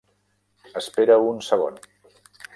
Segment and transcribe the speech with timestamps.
[0.81, 1.79] Espera un segon.